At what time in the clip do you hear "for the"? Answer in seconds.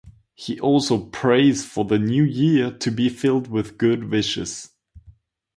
1.63-1.99